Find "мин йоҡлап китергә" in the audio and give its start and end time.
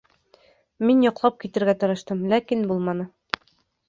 0.89-1.75